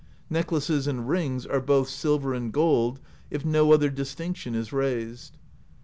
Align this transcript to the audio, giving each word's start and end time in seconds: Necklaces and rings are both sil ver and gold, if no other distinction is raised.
Necklaces 0.31 0.87
and 0.87 1.07
rings 1.07 1.45
are 1.45 1.61
both 1.61 1.87
sil 1.93 2.17
ver 2.17 2.33
and 2.33 2.51
gold, 2.51 2.99
if 3.29 3.45
no 3.45 3.71
other 3.71 3.91
distinction 3.91 4.55
is 4.55 4.73
raised. 4.73 5.37